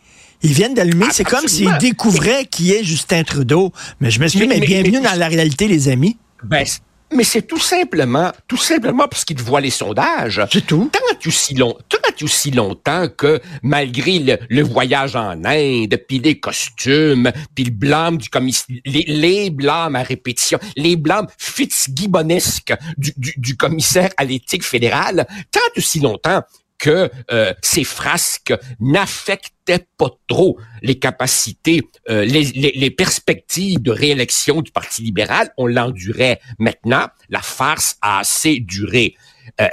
Ils 0.42 0.52
viennent 0.52 0.74
d'allumer. 0.74 1.06
c'est 1.12 1.24
comme 1.24 1.46
s'ils 1.46 1.76
découvraient 1.78 2.44
qui 2.44 2.72
est 2.72 2.82
Justin 2.82 3.22
Trudeau. 3.22 3.72
Mais 4.00 4.10
je 4.10 4.18
m'excuse, 4.18 4.48
mais, 4.48 4.58
mais, 4.58 4.66
bienvenue 4.66 5.00
dans 5.00 5.16
la 5.16 5.28
réalité, 5.28 5.68
les 5.68 5.88
amis. 5.88 6.16
Ben, 6.42 6.64
mais 7.12 7.24
c'est 7.24 7.42
tout 7.42 7.58
simplement, 7.58 8.32
tout 8.46 8.56
simplement 8.56 9.08
parce 9.08 9.24
qu'il 9.24 9.40
voit 9.40 9.60
les 9.60 9.70
sondages. 9.70 10.42
C'est 10.52 10.66
tout. 10.66 10.90
Tant 10.92 11.28
aussi, 11.28 11.54
long, 11.54 11.76
tant 11.88 11.98
aussi 12.22 12.50
longtemps 12.50 13.08
que, 13.08 13.40
malgré 13.62 14.38
le, 14.48 14.62
voyage 14.62 15.16
en 15.16 15.44
Inde, 15.44 15.96
puis 16.08 16.18
les 16.18 16.38
costumes, 16.38 17.32
puis 17.54 17.64
le 17.64 17.70
blâme 17.70 18.18
du 18.18 18.28
commissaire, 18.28 18.76
les, 18.84 19.04
les, 19.06 19.50
blâmes 19.50 19.96
à 19.96 20.02
répétition, 20.02 20.58
les 20.76 20.96
blâmes 20.96 21.26
fitzgibbonesques 21.38 22.74
du, 22.96 23.12
du, 23.16 23.34
du 23.36 23.56
commissaire 23.56 24.10
à 24.16 24.24
l'éthique 24.24 24.64
fédérale, 24.64 25.26
tant 25.50 25.60
aussi 25.76 26.00
longtemps 26.00 26.42
que 26.80 27.10
euh, 27.30 27.54
ces 27.62 27.84
frasques 27.84 28.54
n'affectaient 28.80 29.86
pas 29.96 30.10
trop 30.26 30.58
les 30.82 30.98
capacités, 30.98 31.82
euh, 32.08 32.24
les, 32.24 32.42
les, 32.44 32.90
perspectives 32.90 33.80
de 33.80 33.92
réélection 33.92 34.62
du 34.62 34.72
Parti 34.72 35.02
libéral. 35.02 35.52
On 35.56 35.66
l'endurait. 35.66 36.40
Maintenant, 36.58 37.06
la 37.28 37.42
farce 37.42 37.98
a 38.00 38.18
assez 38.20 38.58
duré. 38.58 39.14
Euh, 39.60 39.68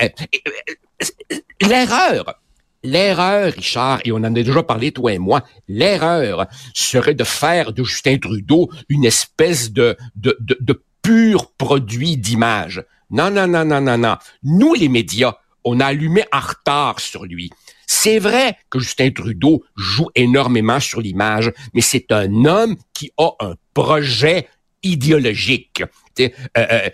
l'erreur, 1.61 2.41
L'erreur, 2.83 3.51
Richard, 3.53 4.01
et 4.05 4.11
on 4.11 4.17
en 4.17 4.23
a 4.23 4.29
déjà 4.29 4.61
parlé, 4.61 4.91
toi 4.91 5.11
et 5.11 5.17
moi, 5.17 5.43
l'erreur 5.67 6.45
serait 6.75 7.15
de 7.15 7.23
faire 7.23 7.73
de 7.73 7.83
Justin 7.83 8.17
Trudeau 8.17 8.69
une 8.87 9.03
espèce 9.03 9.71
de, 9.71 9.97
de, 10.15 10.37
de, 10.39 10.57
de 10.61 10.83
pur 11.01 11.51
produit 11.57 12.17
d'image. 12.17 12.85
Non, 13.09 13.31
non, 13.31 13.47
non, 13.47 13.65
non, 13.65 13.81
non, 13.81 13.97
non. 13.97 14.17
Nous, 14.43 14.73
les 14.75 14.89
médias, 14.89 15.35
on 15.67 15.81
a 15.81 15.85
allumé 15.87 16.23
en 16.31 16.39
retard 16.39 16.99
sur 17.01 17.25
lui. 17.25 17.51
C'est 17.85 18.19
vrai 18.19 18.57
que 18.69 18.79
Justin 18.79 19.11
Trudeau 19.11 19.63
joue 19.75 20.07
énormément 20.15 20.79
sur 20.79 21.01
l'image, 21.01 21.51
mais 21.73 21.81
c'est 21.81 22.11
un 22.11 22.45
homme 22.45 22.77
qui 22.93 23.11
a 23.17 23.31
un 23.41 23.55
projet 23.73 24.47
idéologique. 24.81 25.83
Euh, 26.19 26.29
euh, 26.57 26.89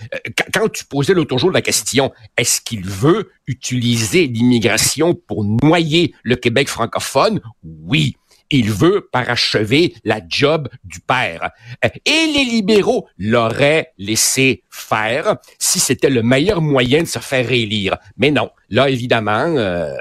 quand 0.54 0.70
tu 0.70 0.86
posais 0.86 1.14
l'autre 1.14 1.38
jour 1.38 1.52
la 1.52 1.62
question, 1.62 2.12
est-ce 2.36 2.62
qu'il 2.62 2.86
veut 2.86 3.32
utiliser 3.48 4.28
l'immigration 4.28 5.14
pour 5.14 5.46
noyer 5.46 6.16
le 6.24 6.36
Québec 6.36 6.68
francophone? 6.68 7.42
Oui. 7.64 8.18
Il 8.56 8.72
veut 8.72 9.10
parachever 9.12 9.96
la 10.04 10.20
job 10.30 10.70
du 10.84 11.00
père. 11.00 11.50
Euh, 11.84 11.90
et 12.06 12.28
les 12.34 12.46
libéraux 12.46 13.08
l'auraient 13.18 13.94
laissé 13.98 14.62
faire 14.70 15.38
si 15.58 15.80
c'était 15.80 16.12
le 16.12 16.22
meilleur 16.22 16.62
moyen 16.62 17.02
de 17.02 17.08
se 17.08 17.18
faire 17.18 17.48
réélire. 17.48 17.98
Mais 18.16 18.30
non. 18.30 18.52
Là, 18.70 18.90
évidemment, 18.90 19.56
euh, 19.58 19.92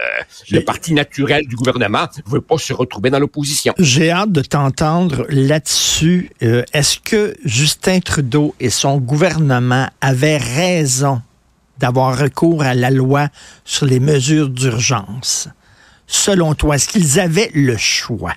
le 0.50 0.60
parti 0.60 0.92
naturel 0.92 1.46
du 1.46 1.56
gouvernement 1.56 2.08
veut 2.26 2.42
pas 2.42 2.58
se 2.58 2.74
retrouver 2.74 3.08
dans 3.08 3.18
l'opposition. 3.18 3.72
J'ai 3.78 4.10
hâte 4.10 4.32
de 4.32 4.42
t'entendre 4.42 5.24
là-dessus. 5.30 6.30
Euh, 6.42 6.62
est-ce 6.74 6.98
que 6.98 7.34
Justin 7.46 8.00
Trudeau 8.00 8.54
et 8.60 8.68
son 8.68 8.98
gouvernement 8.98 9.88
avaient 10.02 10.36
raison 10.36 11.22
d'avoir 11.78 12.18
recours 12.18 12.62
à 12.62 12.74
la 12.74 12.90
loi 12.90 13.28
sur 13.64 13.86
les 13.86 13.98
mesures 13.98 14.50
d'urgence? 14.50 15.48
Selon 16.12 16.54
toi, 16.54 16.76
est-ce 16.76 16.88
qu'ils 16.88 17.18
avaient 17.18 17.50
le 17.54 17.76
choix? 17.78 18.34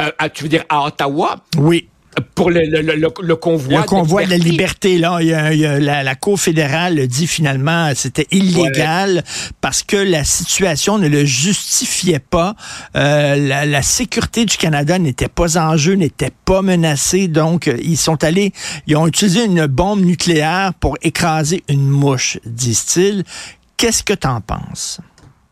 Euh, 0.00 0.10
ah, 0.18 0.30
tu 0.30 0.44
veux 0.44 0.48
dire 0.48 0.64
à 0.70 0.86
Ottawa? 0.86 1.44
Oui 1.58 1.88
pour 2.34 2.50
le, 2.50 2.62
le, 2.64 2.80
le, 2.82 3.36
convoi. 3.36 3.80
Le 3.80 3.86
convoi 3.86 4.24
de 4.24 4.30
la 4.30 4.38
liberté, 4.38 4.98
là, 4.98 5.18
il 5.20 5.28
y 5.28 5.34
a, 5.34 5.78
la, 5.78 6.02
la, 6.02 6.14
Cour 6.16 6.40
fédérale 6.40 7.06
dit 7.06 7.28
finalement 7.28 7.92
c'était 7.94 8.26
illégal 8.32 9.22
parce 9.60 9.84
que 9.84 9.96
la 9.96 10.24
situation 10.24 10.98
ne 10.98 11.06
le 11.06 11.24
justifiait 11.24 12.18
pas. 12.18 12.56
Euh, 12.96 13.36
la, 13.36 13.66
la, 13.66 13.82
sécurité 13.82 14.46
du 14.46 14.56
Canada 14.56 14.98
n'était 14.98 15.28
pas 15.28 15.58
en 15.58 15.76
jeu, 15.76 15.94
n'était 15.94 16.32
pas 16.44 16.60
menacée. 16.60 17.28
Donc, 17.28 17.70
ils 17.80 17.96
sont 17.96 18.24
allés, 18.24 18.52
ils 18.88 18.96
ont 18.96 19.06
utilisé 19.06 19.44
une 19.44 19.66
bombe 19.66 20.00
nucléaire 20.00 20.74
pour 20.80 20.96
écraser 21.02 21.62
une 21.68 21.86
mouche, 21.86 22.38
disent-ils. 22.44 23.22
Qu'est-ce 23.76 24.02
que 24.02 24.14
tu 24.14 24.26
en 24.26 24.40
penses? 24.40 25.00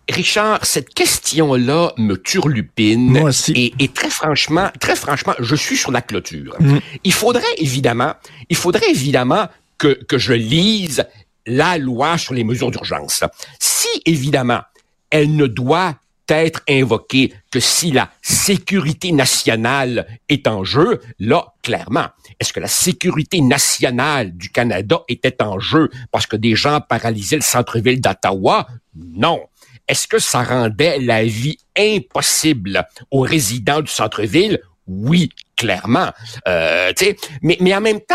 Richard, 0.09 0.65
cette 0.65 0.95
question-là 0.95 1.93
me 1.97 2.15
turlupine. 2.15 3.11
Moi 3.11 3.31
aussi. 3.31 3.53
Et, 3.53 3.85
et, 3.85 3.89
très 3.89 4.11
franchement, 4.11 4.71
très 4.79 4.95
franchement, 4.95 5.35
je 5.41 5.57
suis 5.57 5.77
sur 5.77 5.91
la 5.91 6.01
clôture. 6.01 6.55
Mm. 6.61 6.79
Il 7.03 7.13
faudrait 7.13 7.43
évidemment, 7.59 8.15
il 8.49 8.57
faudrait 8.57 8.89
évidemment 8.89 9.49
que, 9.79 9.89
que 10.05 10.17
je 10.17 10.33
lise 10.33 11.05
la 11.47 11.79
loi 11.79 12.19
sur 12.19 12.35
les 12.35 12.45
mesures 12.45 12.71
d'urgence. 12.71 13.25
Si, 13.59 13.89
évidemment, 14.05 14.61
elle 15.11 15.35
ne 15.35 15.47
doit 15.47 15.95
être 16.29 16.63
invoquée 16.69 17.33
que 17.53 17.61
si 17.61 17.93
la 17.93 18.11
sécurité 18.23 19.13
nationale 19.13 20.07
est 20.29 20.49
en 20.49 20.65
jeu, 20.65 21.01
là, 21.21 21.55
clairement. 21.63 22.07
Est-ce 22.41 22.53
que 22.53 22.61
la 22.61 22.69
sécurité 22.69 23.41
nationale 23.41 24.37
du 24.37 24.51
Canada 24.51 25.03
était 25.09 25.41
en 25.41 25.61
jeu 25.61 25.89
parce 26.11 26.27
que 26.27 26.37
des 26.37 26.57
gens 26.57 26.81
paralysaient 26.81 27.37
le 27.37 27.43
centre-ville 27.43 28.01
d'Ottawa? 28.01 28.67
Non 28.97 29.41
est-ce 29.89 30.07
que 30.07 30.19
ça 30.19 30.43
rendait 30.43 30.99
la 30.99 31.25
vie 31.25 31.59
impossible 31.77 32.87
aux 33.11 33.21
résidents 33.21 33.81
du 33.81 33.91
centre-ville? 33.91 34.61
Oui, 34.87 35.31
clairement. 35.57 36.13
Euh, 36.47 36.93
mais, 37.43 37.57
mais 37.61 37.75
en 37.75 37.81
même 37.81 38.01
temps, 38.01 38.15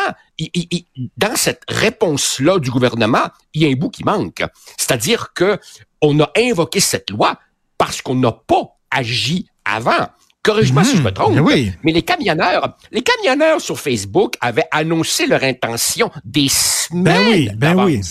dans 1.18 1.36
cette 1.36 1.64
réponse-là 1.68 2.60
du 2.60 2.72
gouvernement, 2.72 3.28
il 3.54 3.64
y 3.64 3.66
a 3.66 3.70
un 3.70 3.76
bout 3.76 3.90
qui 3.90 4.04
manque. 4.04 4.44
C'est-à-dire 4.78 5.34
que 5.34 5.60
on 6.02 6.20
a 6.20 6.32
invoqué 6.38 6.80
cette 6.80 7.10
loi 7.10 7.38
parce 7.78 8.02
qu'on 8.02 8.16
n'a 8.16 8.32
pas 8.32 8.78
agi 8.90 9.48
avant. 9.66 10.08
Corrige-moi 10.44 10.84
si 10.84 10.98
je 10.98 11.04
me 11.04 11.10
hmm. 11.10 11.14
trompe. 11.14 11.40
Oui. 11.42 11.72
Mais 11.84 11.92
les 11.92 12.02
camionneurs, 12.02 12.76
les 12.92 13.04
camionneurs 13.04 13.62
sur 13.62 13.80
Facebook 13.80 14.36
avaient 14.42 14.68
annoncé 14.72 15.28
leur 15.28 15.44
intention 15.44 16.10
des 16.26 16.48
semaines 16.50 16.82
ben 16.92 17.30
oui, 17.30 17.50
ben 17.56 17.86
oui. 17.86 18.02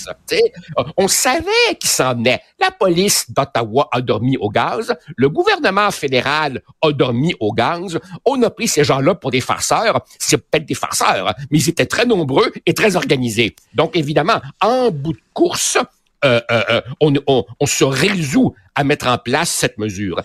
On 0.96 1.08
savait 1.08 1.74
qu'ils 1.78 1.90
s'en 1.90 2.14
venaient. 2.14 2.40
La 2.60 2.70
police 2.70 3.30
d'Ottawa 3.30 3.88
a 3.90 4.00
dormi 4.00 4.36
au 4.36 4.48
gaz. 4.48 4.94
Le 5.16 5.28
gouvernement 5.28 5.90
fédéral 5.90 6.62
a 6.82 6.92
dormi 6.92 7.34
au 7.40 7.52
gaz. 7.52 7.98
On 8.24 8.40
a 8.42 8.50
pris 8.50 8.68
ces 8.68 8.84
gens-là 8.84 9.16
pour 9.16 9.32
des 9.32 9.40
farceurs. 9.40 10.04
C'est 10.18 10.38
peut-être 10.38 10.66
des 10.66 10.74
farceurs, 10.74 11.34
mais 11.50 11.58
ils 11.58 11.68
étaient 11.68 11.86
très 11.86 12.06
nombreux 12.06 12.52
et 12.64 12.74
très 12.74 12.94
organisés. 12.94 13.56
Donc, 13.74 13.96
évidemment, 13.96 14.40
en 14.60 14.90
bout 14.92 15.14
de 15.14 15.20
course, 15.34 15.78
euh, 16.24 16.40
euh, 16.50 16.62
euh 16.70 16.80
on, 17.00 17.12
on, 17.26 17.44
on 17.58 17.66
se 17.66 17.84
résout 17.84 18.54
à 18.74 18.84
mettre 18.84 19.08
en 19.08 19.18
place 19.18 19.50
cette 19.50 19.78
mesure. 19.78 20.22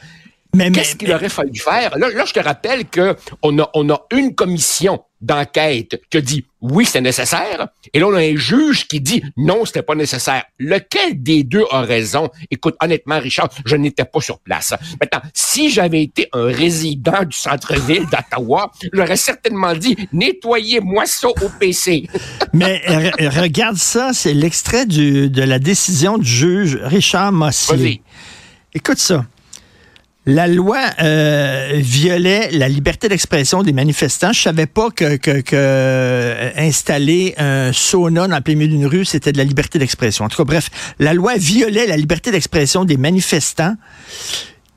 Qu'est-ce 0.74 0.96
qu'il 0.96 1.12
aurait 1.12 1.30
fallu 1.30 1.56
faire? 1.56 1.98
Là, 1.98 2.08
je 2.26 2.34
te 2.34 2.40
rappelle 2.40 2.86
que 2.86 3.16
on 3.42 3.58
a, 3.60 3.70
on 3.74 3.90
a 3.90 4.06
une 4.12 4.36
commission 4.36 5.04
d'enquête 5.22 6.02
qui 6.10 6.22
dit 6.22 6.46
oui, 6.62 6.86
c'est 6.86 7.02
nécessaire. 7.02 7.68
Et 7.94 8.00
là, 8.00 8.08
on 8.08 8.14
a 8.14 8.20
un 8.20 8.36
juge 8.36 8.88
qui 8.88 9.02
dit 9.02 9.24
non, 9.38 9.66
c'était 9.66 9.82
pas 9.82 9.96
nécessaire. 9.96 10.44
Lequel 10.60 11.22
des 11.22 11.44
deux 11.44 11.66
a 11.72 11.82
raison? 11.82 12.30
Écoute, 12.52 12.76
honnêtement, 12.82 13.20
Richard, 13.20 13.50
je 13.66 13.76
n'étais 13.76 14.06
pas 14.06 14.22
sur 14.22 14.40
place. 14.40 14.74
Maintenant, 15.00 15.22
si 15.34 15.70
j'avais 15.70 16.04
été 16.04 16.28
un 16.34 16.46
résident 16.46 17.24
du 17.24 17.38
centre-ville 17.38 18.06
d'Ottawa, 18.08 18.72
j'aurais 18.94 19.16
certainement 19.16 19.74
dit 19.74 19.96
nettoyez-moi 20.14 21.06
ça 21.06 21.30
au 21.30 21.50
PC. 21.60 22.08
Mais 22.54 22.82
regarde 23.20 23.78
ça, 23.78 24.12
c'est 24.14 24.34
l'extrait 24.34 24.86
de 24.86 25.42
la 25.42 25.60
décision 25.60 26.18
du 26.18 26.30
juge 26.30 26.80
Richard 26.82 27.32
Mossier. 27.32 28.02
Écoute 28.74 28.98
ça. 28.98 29.26
La 30.28 30.48
loi 30.48 30.80
euh, 31.04 31.74
violait 31.76 32.50
la 32.52 32.68
liberté 32.68 33.08
d'expression 33.10 33.62
des 33.62 33.74
manifestants. 33.74 34.34
Je 34.34 34.42
savais 34.42 34.66
pas 34.66 34.90
que, 34.90 35.18
que, 35.18 35.42
que 35.42 35.56
euh, 35.56 36.50
installer 36.58 37.36
un 37.38 37.72
sauna 37.72 38.28
dans 38.28 38.36
le 38.36 38.42
plein 38.42 38.56
d'une 38.56 38.88
rue, 38.88 39.06
c'était 39.06 39.32
de 39.32 39.38
la 39.38 39.44
liberté 39.44 39.78
d'expression. 39.78 40.26
En 40.26 40.30
tout 40.30 40.38
cas, 40.38 40.44
bref, 40.44 40.72
la 40.98 41.14
loi 41.14 41.36
violait 41.38 41.86
la 41.86 41.96
liberté 41.96 42.32
d'expression 42.32 42.86
des 42.86 42.98
manifestants, 42.98 43.76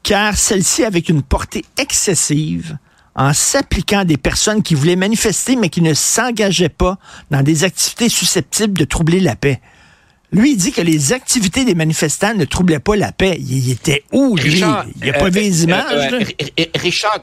car 0.02 0.36
celle-ci 0.36 0.84
avait 0.84 0.98
une 0.98 1.22
portée 1.22 1.64
excessive 1.78 2.76
en 3.14 3.32
s'appliquant 3.32 4.00
à 4.00 4.04
des 4.04 4.18
personnes 4.18 4.62
qui 4.62 4.74
voulaient 4.74 4.96
manifester, 4.96 5.56
mais 5.56 5.70
qui 5.70 5.80
ne 5.80 5.94
s'engageaient 5.94 6.68
pas 6.68 6.98
dans 7.30 7.42
des 7.42 7.64
activités 7.64 8.10
susceptibles 8.10 8.78
de 8.78 8.84
troubler 8.84 9.18
la 9.18 9.34
paix. 9.34 9.60
Lui, 10.30 10.52
il 10.52 10.56
dit 10.56 10.72
que 10.72 10.82
les 10.82 11.12
activités 11.12 11.64
des 11.64 11.74
manifestants 11.74 12.34
ne 12.34 12.44
troublaient 12.44 12.80
pas 12.80 12.96
la 12.96 13.12
paix. 13.12 13.38
Il, 13.40 13.70
était 13.70 14.04
où, 14.12 14.36
lui? 14.36 14.50
Richard, 14.50 14.86
il 15.02 15.08
a 15.08 15.12
pas 15.14 15.30
vu 15.30 15.40
les 15.40 15.62
euh, 15.62 15.64
images? 15.64 16.12
Euh, 16.12 16.64
Richard, 16.74 17.22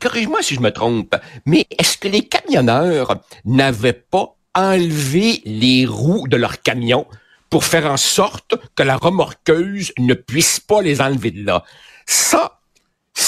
corrige-moi 0.00 0.42
si 0.42 0.54
je 0.54 0.60
me 0.60 0.70
trompe, 0.70 1.16
mais 1.44 1.66
est-ce 1.76 1.98
que 1.98 2.06
les 2.06 2.22
camionneurs 2.22 3.20
n'avaient 3.44 3.92
pas 3.92 4.36
enlevé 4.54 5.42
les 5.44 5.86
roues 5.86 6.28
de 6.28 6.36
leur 6.36 6.62
camion 6.62 7.06
pour 7.50 7.64
faire 7.64 7.86
en 7.86 7.96
sorte 7.96 8.54
que 8.76 8.82
la 8.84 8.96
remorqueuse 8.96 9.92
ne 9.98 10.14
puisse 10.14 10.60
pas 10.60 10.82
les 10.82 11.00
enlever 11.00 11.32
de 11.32 11.44
là? 11.44 11.64
Ça, 12.06 12.60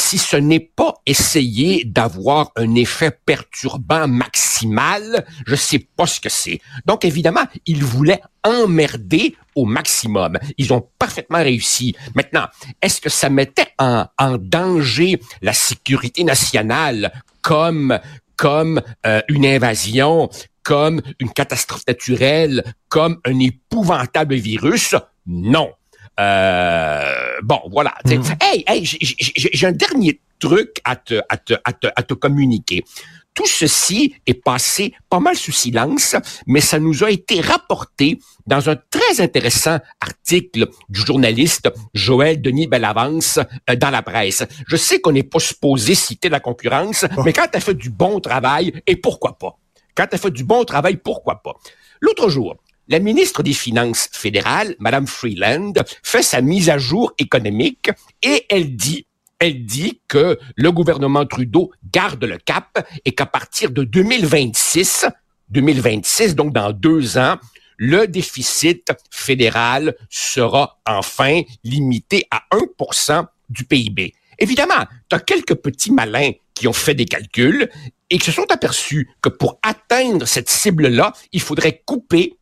si 0.09 0.17
ce 0.17 0.39
n'est 0.39 0.59
pas 0.75 0.95
essayer 1.05 1.85
d'avoir 1.85 2.51
un 2.57 2.75
effet 2.77 3.11
perturbant 3.11 4.09
maximal, 4.09 5.27
je 5.47 5.55
sais 5.55 5.81
pas 5.81 6.07
ce 6.07 6.19
que 6.19 6.31
c'est. 6.31 6.63
Donc 6.87 7.05
évidemment, 7.05 7.45
ils 7.67 7.85
voulaient 7.85 8.23
emmerder 8.43 9.37
au 9.55 9.67
maximum. 9.67 10.39
Ils 10.57 10.73
ont 10.73 10.89
parfaitement 10.99 11.43
réussi. 11.43 11.95
Maintenant, 12.15 12.47
est-ce 12.81 13.03
que 13.03 13.11
ça 13.11 13.29
mettait 13.29 13.75
en, 13.79 14.07
danger 14.39 15.21
la 15.43 15.53
sécurité 15.53 16.25
nationale 16.25 17.13
comme 17.43 17.99
comme 18.37 18.81
euh, 19.05 19.21
une 19.29 19.45
invasion, 19.45 20.31
comme 20.63 21.03
une 21.19 21.31
catastrophe 21.31 21.87
naturelle, 21.87 22.65
comme 22.89 23.21
un 23.27 23.39
épouvantable 23.41 24.37
virus? 24.37 24.95
Non. 25.27 25.71
Euh, 26.19 27.41
bon, 27.43 27.61
voilà. 27.71 27.95
Mm. 28.05 28.23
Hey, 28.41 28.65
hey, 28.67 28.85
j'ai 28.85 29.67
un 29.67 29.73
dernier 29.73 30.21
truc 30.39 30.81
à 30.85 30.97
te, 30.97 31.21
à 31.29 31.37
te, 31.37 31.55
à 31.65 31.73
te, 31.73 31.87
à 31.95 32.03
te 32.03 32.15
communiquer. 32.15 32.85
Tout 33.35 33.47
ceci 33.47 34.15
est 34.27 34.35
passé 34.35 34.95
pas 35.09 35.21
mal 35.21 35.37
sous 35.37 35.53
silence, 35.53 36.17
mais 36.49 36.61
ça 36.61 36.81
nous 36.81 37.05
a 37.05 37.11
été 37.11 37.41
rapporté 37.41 38.19
dans 38.47 38.69
un 38.69 38.75
très 38.75 39.21
intéressant 39.21 39.79
article 40.01 40.67
du 40.89 41.01
journaliste 41.01 41.71
Joël 41.95 42.43
Denis 42.43 42.67
Bellavance 42.67 43.39
euh, 43.71 43.77
dans 43.77 43.91
la 43.91 44.03
presse. 44.03 44.43
Je 44.67 44.75
sais 44.75 45.01
qu'on 45.01 45.13
n'est 45.13 45.23
pas 45.23 45.39
supposé 45.39 45.95
citer 45.95 46.29
la 46.29 46.41
concurrence, 46.41 47.05
mais 47.25 47.33
quand 47.33 47.47
tu 47.47 47.59
as 47.59 47.61
fait 47.61 47.75
du 47.75 47.91
bon 47.91 48.19
travail, 48.19 48.73
et 48.89 48.97
pourquoi 48.97 49.39
pas? 49.39 49.57
Quand 49.95 50.09
tu 50.09 50.17
as 50.17 50.19
fait 50.19 50.33
du 50.33 50.43
bon 50.43 50.65
travail, 50.65 50.97
pourquoi 50.97 51.41
pas? 51.41 51.55
L'autre 52.01 52.29
jour, 52.29 52.57
la 52.89 52.99
ministre 52.99 53.43
des 53.43 53.53
Finances 53.53 54.09
fédérales, 54.13 54.75
Madame 54.79 55.07
Freeland, 55.07 55.75
fait 56.03 56.23
sa 56.23 56.41
mise 56.41 56.71
à 56.71 56.79
jour 56.79 57.13
économique 57.19 57.91
et 58.23 58.47
elle 58.49 58.75
dit 58.77 59.07
elle 59.41 59.65
dit 59.65 60.01
que 60.09 60.37
le 60.57 60.73
gouvernement 60.73 61.25
Trudeau 61.25 61.71
garde 61.93 62.25
le 62.25 62.39
cap 62.39 62.85
et 63.05 63.13
qu'à 63.13 63.27
partir 63.27 63.71
de 63.71 63.85
2026, 63.85 65.07
2026, 65.51 66.35
donc 66.35 66.53
dans 66.53 66.73
deux 66.73 67.19
ans, 67.19 67.37
le 67.77 68.09
déficit 68.09 68.93
fédéral 69.13 69.95
sera 70.11 70.81
enfin 70.85 71.43
limité 71.63 72.27
à 72.33 72.43
1% 72.53 73.27
du 73.49 73.65
PIB. 73.65 74.13
Évidemment, 74.41 74.87
tu 75.09 75.15
as 75.15 75.21
quelques 75.21 75.55
petits 75.55 75.93
malins 75.93 76.33
qui 76.55 76.67
ont 76.67 76.73
fait 76.73 76.95
des 76.95 77.05
calculs 77.05 77.71
et 78.11 78.19
qui 78.19 78.27
se 78.27 78.33
sont 78.33 78.51
aperçus 78.51 79.09
que 79.23 79.29
pour 79.29 79.61
atteindre 79.63 80.27
cette 80.27 80.51
cible-là, 80.51 81.13
il 81.33 81.41
faudrait 81.41 81.83
couper 81.85 82.37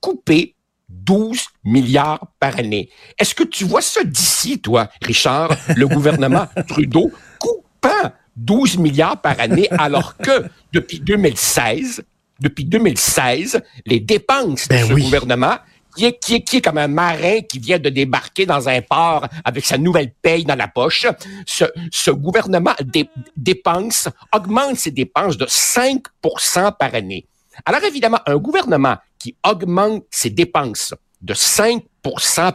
couper 0.00 0.54
12 0.88 1.44
milliards 1.64 2.26
par 2.40 2.58
année. 2.58 2.90
Est-ce 3.18 3.34
que 3.34 3.44
tu 3.44 3.64
vois 3.64 3.82
ça 3.82 4.02
d'ici, 4.04 4.60
toi, 4.60 4.88
Richard, 5.02 5.54
le 5.76 5.86
gouvernement 5.96 6.46
Trudeau, 6.68 7.10
coupant 7.38 8.12
12 8.36 8.78
milliards 8.78 9.20
par 9.20 9.38
année, 9.40 9.68
alors 9.78 10.16
que 10.16 10.46
depuis 10.72 11.00
2016, 11.00 12.02
depuis 12.40 12.64
2016, 12.64 13.60
les 13.86 14.00
dépenses 14.00 14.66
de 14.68 14.74
Ben 14.74 14.88
ce 14.88 14.92
oui. 14.92 15.02
gouvernement 15.04 15.56
qui 15.96 16.04
est, 16.06 16.18
qui, 16.18 16.34
est, 16.36 16.40
qui 16.42 16.56
est 16.58 16.60
comme 16.60 16.78
un 16.78 16.86
marin 16.88 17.40
qui 17.40 17.58
vient 17.58 17.78
de 17.78 17.88
débarquer 17.90 18.46
dans 18.46 18.68
un 18.68 18.80
port 18.80 19.26
avec 19.44 19.64
sa 19.66 19.76
nouvelle 19.76 20.12
paye 20.22 20.44
dans 20.44 20.54
la 20.54 20.68
poche. 20.68 21.06
Ce, 21.46 21.64
ce 21.90 22.10
gouvernement 22.12 22.74
dé- 22.84 23.10
dépense, 23.36 24.08
augmente 24.32 24.76
ses 24.76 24.92
dépenses 24.92 25.36
de 25.36 25.46
5% 25.46 26.76
par 26.78 26.94
année. 26.94 27.26
Alors 27.64 27.84
évidemment, 27.84 28.20
un 28.26 28.36
gouvernement 28.36 28.96
qui 29.18 29.34
augmente 29.44 30.04
ses 30.10 30.30
dépenses 30.30 30.94
de 31.22 31.34
5% 31.34 31.80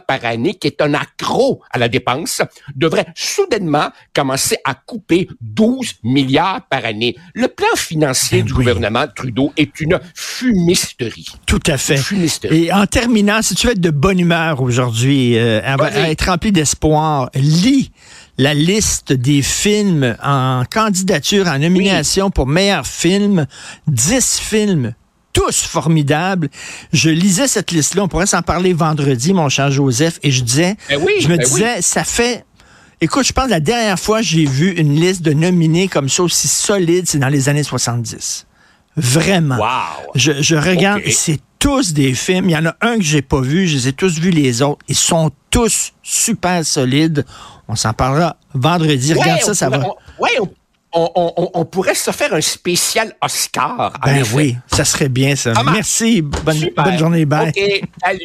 par 0.06 0.24
année, 0.24 0.54
qui 0.54 0.66
est 0.66 0.80
un 0.80 0.94
accro 0.94 1.62
à 1.70 1.78
la 1.78 1.88
dépense, 1.88 2.42
devrait 2.74 3.06
soudainement 3.14 3.90
commencer 4.12 4.56
à 4.64 4.74
couper 4.74 5.28
12 5.40 5.94
milliards 6.02 6.62
par 6.68 6.84
année. 6.84 7.16
Le 7.34 7.46
plan 7.46 7.68
financier 7.76 8.38
Ben 8.38 8.46
du 8.46 8.52
oui. 8.52 8.58
gouvernement 8.58 9.06
Trudeau 9.14 9.52
est 9.56 9.80
une 9.80 10.00
fumisterie. 10.14 11.28
Tout 11.46 11.60
à 11.66 11.78
fait. 11.78 12.00
Et 12.50 12.72
en 12.72 12.86
terminant, 12.86 13.40
si 13.40 13.54
tu 13.54 13.68
veux 13.68 13.72
être 13.74 13.80
de 13.80 13.90
bonne 13.90 14.18
humeur 14.18 14.60
aujourd'hui, 14.60 15.38
euh, 15.38 15.60
être 15.62 16.26
rempli 16.26 16.50
d'espoir, 16.50 17.30
lis 17.34 17.92
la 18.38 18.54
liste 18.54 19.12
des 19.12 19.42
films 19.42 20.16
en 20.22 20.64
candidature, 20.70 21.46
en 21.48 21.58
nomination 21.58 22.30
pour 22.30 22.46
meilleur 22.46 22.86
film. 22.86 23.46
10 23.86 24.38
films, 24.40 24.94
tous 25.32 25.62
formidables. 25.62 26.48
Je 26.92 27.10
lisais 27.10 27.46
cette 27.46 27.70
liste-là, 27.70 28.04
on 28.04 28.08
pourrait 28.08 28.26
s'en 28.26 28.42
parler 28.42 28.72
vendredi, 28.72 29.32
mon 29.32 29.48
cher 29.48 29.70
Joseph, 29.70 30.18
et 30.22 30.30
je 30.30 30.42
disais, 30.42 30.76
Ben 30.88 31.00
oui, 31.04 31.12
je 31.20 31.28
me 31.28 31.36
ben 31.36 31.44
disais, 31.44 31.82
ça 31.82 32.04
fait... 32.04 32.44
Écoute, 33.00 33.26
je 33.26 33.32
pense 33.32 33.44
que 33.46 33.50
la 33.50 33.60
dernière 33.60 34.00
fois 34.00 34.22
j'ai 34.22 34.46
vu 34.46 34.70
une 34.72 34.98
liste 34.98 35.20
de 35.20 35.34
nominés 35.34 35.86
comme 35.86 36.08
ça 36.08 36.22
aussi 36.22 36.48
solide, 36.48 37.06
c'est 37.06 37.18
dans 37.18 37.28
les 37.28 37.50
années 37.50 37.62
70. 37.62 38.46
Vraiment. 38.96 39.58
Wow. 39.58 40.12
Je, 40.14 40.40
je 40.40 40.56
regarde, 40.56 41.02
c'est 41.10 41.38
tous 41.66 41.92
des 41.92 42.14
films. 42.14 42.48
Il 42.48 42.52
y 42.52 42.56
en 42.56 42.64
a 42.66 42.76
un 42.80 42.96
que 42.96 43.02
j'ai 43.02 43.22
pas 43.22 43.40
vu, 43.40 43.66
je 43.66 43.74
les 43.76 43.88
ai 43.88 43.92
tous 43.92 44.20
vus 44.20 44.30
les 44.30 44.62
autres. 44.62 44.78
Ils 44.86 44.94
sont 44.94 45.32
tous 45.50 45.92
super 46.00 46.64
solides. 46.64 47.24
On 47.66 47.74
s'en 47.74 47.92
parlera 47.92 48.36
vendredi. 48.54 49.12
Regarde 49.14 49.40
ça, 49.40 49.52
ça 49.52 49.66
pourrait- 49.66 49.78
va. 49.80 49.86
on- 49.88 50.22
ouais, 50.22 50.30
on, 50.92 51.10
on- 51.16 51.32
on- 51.36 51.50
on 51.54 51.64
pourrait 51.64 51.96
se 51.96 52.12
faire 52.12 52.32
un 52.34 52.40
spécial 52.40 53.12
Oscar. 53.20 53.92
en 54.00 54.06
Ben 54.06 54.24
oui, 54.34 54.56
ça 54.68 54.84
serait 54.84 55.08
bien 55.08 55.34
ça. 55.34 55.54
Merci. 55.64 56.22
Bonne, 56.22 56.98
journée. 56.98 57.26
Bye. 57.26 57.48
OK, 57.48 57.80
salut. 58.00 58.20